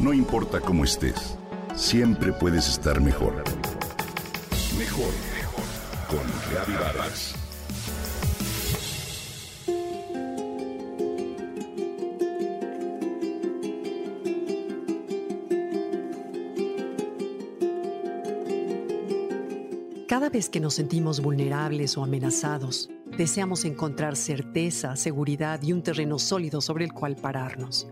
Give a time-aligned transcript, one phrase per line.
[0.00, 1.36] No importa cómo estés,
[1.76, 3.44] siempre puedes estar mejor.
[4.78, 5.64] Mejor, mejor.
[6.08, 7.34] Con Reavivadas.
[20.08, 22.88] Cada vez que nos sentimos vulnerables o amenazados,
[23.18, 27.86] deseamos encontrar certeza, seguridad y un terreno sólido sobre el cual pararnos.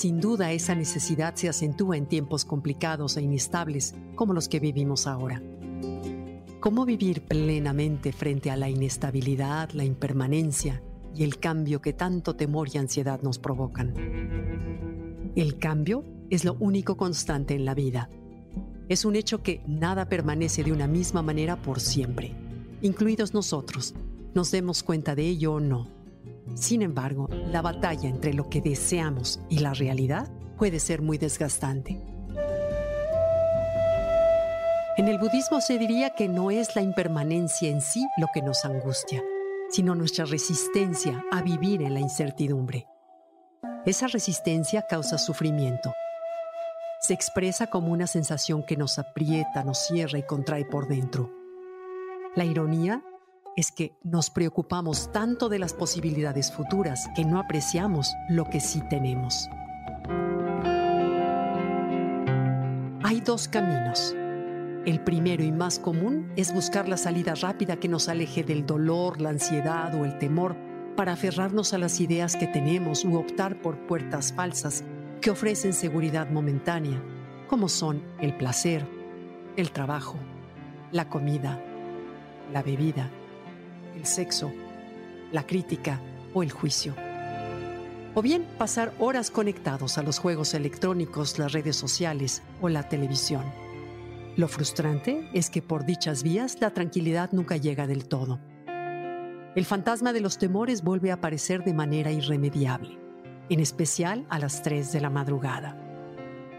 [0.00, 5.06] Sin duda esa necesidad se acentúa en tiempos complicados e inestables como los que vivimos
[5.06, 5.42] ahora.
[6.58, 10.82] ¿Cómo vivir plenamente frente a la inestabilidad, la impermanencia
[11.14, 13.92] y el cambio que tanto temor y ansiedad nos provocan?
[15.36, 18.08] El cambio es lo único constante en la vida
[18.88, 22.32] es un hecho que nada permanece de una misma manera por siempre,
[22.80, 23.94] incluidos nosotros,
[24.34, 25.99] nos demos cuenta de ello o no.
[26.54, 32.00] Sin embargo, la batalla entre lo que deseamos y la realidad puede ser muy desgastante.
[34.96, 38.64] En el budismo se diría que no es la impermanencia en sí lo que nos
[38.64, 39.22] angustia,
[39.70, 42.86] sino nuestra resistencia a vivir en la incertidumbre.
[43.86, 45.92] Esa resistencia causa sufrimiento
[47.00, 51.30] se expresa como una sensación que nos aprieta, nos cierra y contrae por dentro.
[52.36, 53.02] La ironía
[53.60, 58.80] es que nos preocupamos tanto de las posibilidades futuras que no apreciamos lo que sí
[58.88, 59.50] tenemos.
[63.02, 64.16] Hay dos caminos.
[64.86, 69.20] El primero y más común es buscar la salida rápida que nos aleje del dolor,
[69.20, 70.56] la ansiedad o el temor
[70.96, 74.84] para aferrarnos a las ideas que tenemos u optar por puertas falsas
[75.20, 77.02] que ofrecen seguridad momentánea,
[77.46, 78.86] como son el placer,
[79.58, 80.16] el trabajo,
[80.92, 81.62] la comida,
[82.54, 83.10] la bebida,
[84.00, 84.52] el sexo,
[85.30, 86.00] la crítica
[86.34, 86.94] o el juicio.
[88.14, 93.44] O bien pasar horas conectados a los juegos electrónicos, las redes sociales o la televisión.
[94.36, 98.40] Lo frustrante es que por dichas vías la tranquilidad nunca llega del todo.
[99.54, 103.00] El fantasma de los temores vuelve a aparecer de manera irremediable
[103.50, 105.76] en especial a las 3 de la madrugada.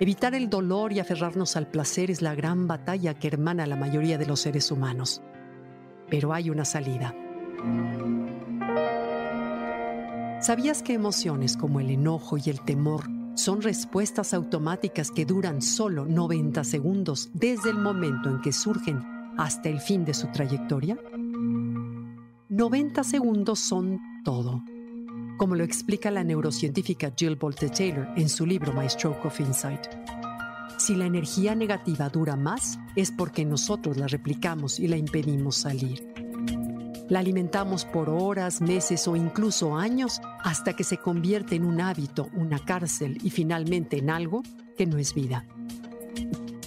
[0.00, 3.76] Evitar el dolor y aferrarnos al placer es la gran batalla que hermana a la
[3.76, 5.22] mayoría de los seres humanos.
[6.08, 7.14] Pero hay una salida.
[10.40, 13.04] ¿Sabías que emociones como el enojo y el temor
[13.34, 19.02] son respuestas automáticas que duran solo 90 segundos desde el momento en que surgen
[19.38, 20.98] hasta el fin de su trayectoria?
[22.48, 24.62] 90 segundos son todo
[25.42, 29.88] como lo explica la neurocientífica Jill Bolte Taylor en su libro My Stroke of Insight.
[30.82, 36.12] Si la energía negativa dura más, es porque nosotros la replicamos y la impedimos salir.
[37.08, 42.30] La alimentamos por horas, meses o incluso años hasta que se convierte en un hábito,
[42.34, 44.42] una cárcel y finalmente en algo
[44.76, 45.46] que no es vida.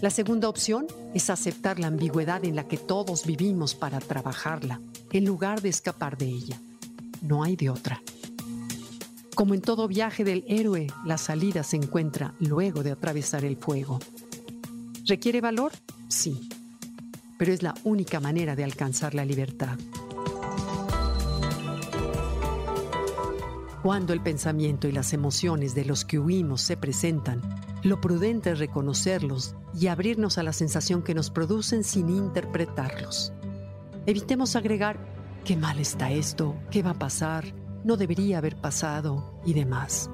[0.00, 4.80] La segunda opción es aceptar la ambigüedad en la que todos vivimos para trabajarla,
[5.10, 6.60] en lugar de escapar de ella.
[7.20, 8.00] No hay de otra.
[9.34, 13.98] Como en todo viaje del héroe, la salida se encuentra luego de atravesar el fuego.
[15.06, 15.72] ¿Requiere valor?
[16.08, 16.48] Sí,
[17.36, 19.76] pero es la única manera de alcanzar la libertad.
[23.82, 27.42] Cuando el pensamiento y las emociones de los que huimos se presentan,
[27.82, 33.32] lo prudente es reconocerlos y abrirnos a la sensación que nos producen sin interpretarlos.
[34.06, 34.98] Evitemos agregar,
[35.44, 37.44] qué mal está esto, qué va a pasar,
[37.84, 40.10] no debería haber pasado y demás.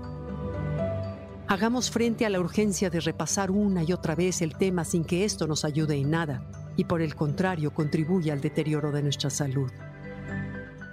[1.48, 5.24] Hagamos frente a la urgencia de repasar una y otra vez el tema sin que
[5.24, 6.44] esto nos ayude en nada
[6.76, 9.70] y por el contrario contribuya al deterioro de nuestra salud.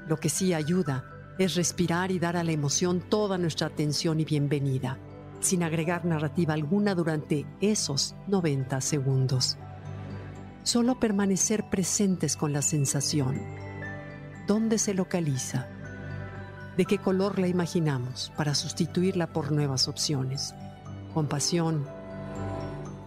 [0.07, 1.05] Lo que sí ayuda
[1.37, 4.97] es respirar y dar a la emoción toda nuestra atención y bienvenida,
[5.39, 9.57] sin agregar narrativa alguna durante esos 90 segundos.
[10.63, 13.39] Solo permanecer presentes con la sensación.
[14.47, 15.67] ¿Dónde se localiza?
[16.77, 20.53] De qué color la imaginamos para sustituirla por nuevas opciones.
[21.13, 21.85] Compasión,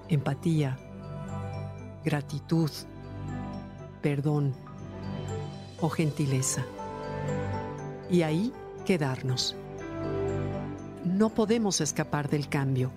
[0.08, 0.76] empatía,
[2.04, 2.70] gratitud,
[4.02, 4.54] perdón
[5.80, 6.64] o gentileza.
[8.10, 8.52] Y ahí
[8.84, 9.54] quedarnos.
[11.04, 12.90] No podemos escapar del cambio.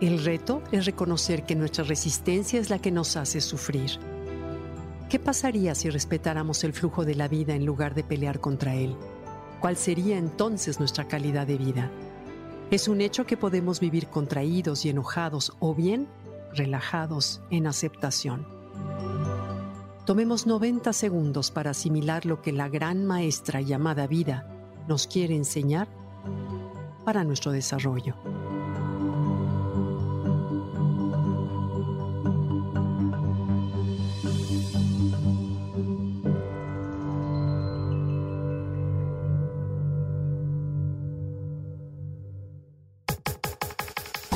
[0.00, 3.92] El reto es reconocer que nuestra resistencia es la que nos hace sufrir.
[5.08, 8.96] ¿Qué pasaría si respetáramos el flujo de la vida en lugar de pelear contra él?
[9.60, 11.90] ¿Cuál sería entonces nuestra calidad de vida?
[12.70, 16.06] Es un hecho que podemos vivir contraídos y enojados o bien
[16.54, 18.46] relajados en aceptación.
[20.04, 24.46] Tomemos 90 segundos para asimilar lo que la gran maestra llamada vida
[24.86, 25.88] nos quiere enseñar
[27.04, 28.14] para nuestro desarrollo.